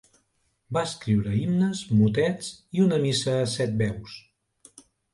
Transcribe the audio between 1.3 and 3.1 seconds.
himnes, motets i una